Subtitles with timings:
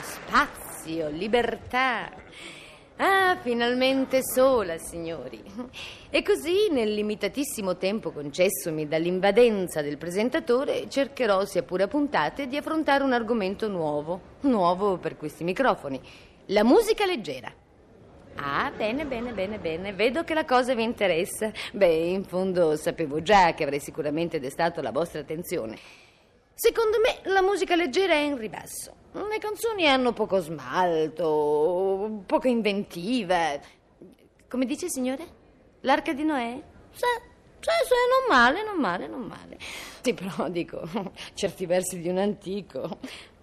[0.00, 2.08] spazio, libertà.
[2.98, 5.42] Ah, finalmente sola, signori.
[6.08, 12.56] E così, nel limitatissimo tempo concessomi dall'invadenza del presentatore, cercherò, sia pure a puntate, di
[12.56, 14.20] affrontare un argomento nuovo.
[14.42, 16.00] Nuovo per questi microfoni.
[16.46, 17.52] La musica leggera.
[18.36, 19.92] Ah, bene, bene, bene, bene.
[19.94, 21.50] Vedo che la cosa vi interessa.
[21.72, 25.76] Beh, in fondo sapevo già che avrei sicuramente destato la vostra attenzione.
[26.54, 28.94] Secondo me la musica leggera è in ribasso.
[29.12, 33.58] Le canzoni hanno poco smalto, poca inventiva.
[34.48, 35.26] Come dice signore?
[35.80, 36.60] L'arca di Noè?
[36.92, 37.04] Sì,
[37.60, 39.58] sì, sì, non male, non male, non male.
[40.00, 40.88] Sì, però dico,
[41.34, 42.98] certi versi di un antico.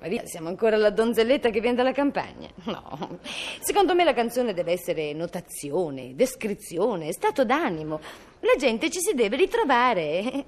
[0.00, 2.48] Maria, siamo ancora alla donzelletta che viene dalla campagna.
[2.64, 3.20] No.
[3.60, 8.00] Secondo me la canzone deve essere notazione, descrizione, stato d'animo.
[8.40, 10.44] La gente ci si deve ritrovare.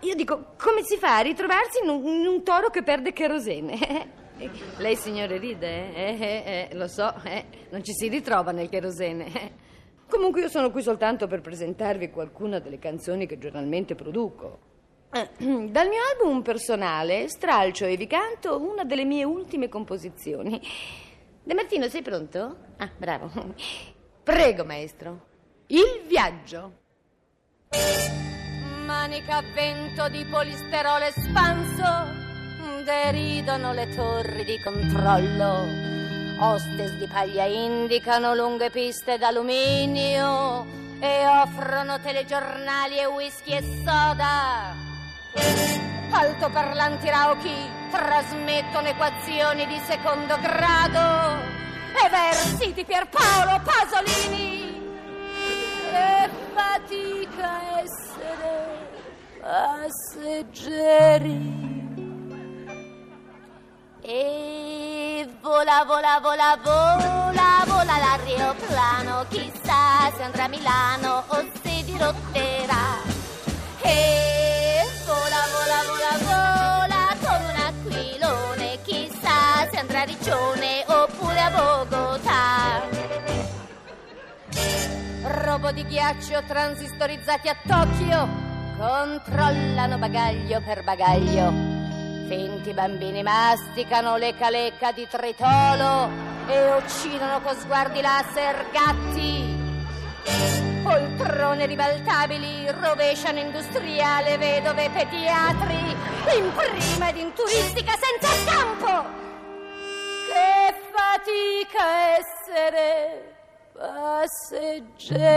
[0.00, 3.12] Eh, io dico, come si fa a ritrovarsi in un, in un toro che perde
[3.12, 4.18] kerosene?
[4.78, 5.94] Lei, signore, ride?
[5.94, 9.68] Eh, eh, eh, lo so, eh, non ci si ritrova nel kerosene.
[10.08, 14.58] Comunque io sono qui soltanto per presentarvi qualcuna delle canzoni che giornalmente produco.
[15.12, 15.28] Eh,
[15.70, 20.60] Dal mio album personale stralcio e vi canto una delle mie ultime composizioni.
[21.42, 22.56] De Martino, sei pronto?
[22.78, 23.30] Ah, bravo.
[24.22, 25.26] Prego, maestro.
[25.66, 26.78] Il viaggio.
[28.90, 32.12] Manica a vento di polisterolo espanso
[32.82, 35.64] deridono le torri di controllo.
[36.40, 40.66] Hostess di paglia indicano lunghe piste d'alluminio
[40.98, 44.74] e offrono telegiornali e whisky e soda.
[46.10, 47.54] Altoparlanti rauchi
[47.92, 51.38] trasmettono equazioni di secondo grado
[51.94, 54.69] e versi di Pierpaolo Pasolini.
[59.50, 61.42] Passeggeri.
[64.00, 73.02] E vola, vola, vola, vola, vola l'aeroplano, chissà se andrà a Milano o se dirotterà.
[73.82, 81.50] E vola, vola, vola, vola come un aquilone, chissà se andrà a Riccione oppure a
[81.50, 82.82] Bogotà.
[85.42, 88.49] Robo di ghiaccio transistorizzati a Tokyo
[88.80, 91.52] controllano bagaglio per bagaglio.
[92.28, 96.08] Finti bambini masticano lecca lecca di tritolo
[96.46, 99.58] e uccidono con sguardi laser gatti.
[100.82, 105.76] Poltrone ribaltabili rovesciano industriale vedove pediatri
[106.38, 109.04] in prima ed in turistica senza scampo.
[110.26, 113.34] Che fatica essere
[113.74, 115.30] passeggeri.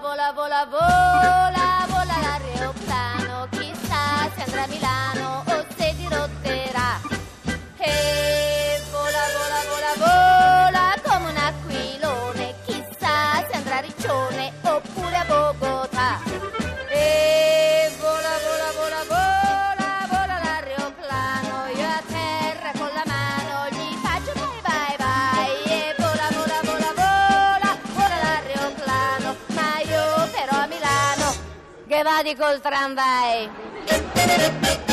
[0.00, 7.13] Vola, vola, vola, vola, vola l'aeroplano, chissà se andrà a Milano o se dirotterà.
[31.94, 34.83] Che vadi col tramvai.